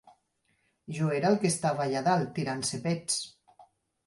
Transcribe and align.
Jo 0.99 1.09
era 1.17 1.29
el 1.33 1.37
que 1.43 1.47
estava 1.55 1.83
allà 1.85 2.01
dalt 2.09 2.33
tirant-se 2.39 2.81
pets. 2.89 3.21